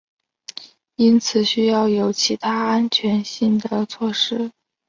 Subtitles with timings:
[0.95, 4.49] 因此需要有其他安全性的措施。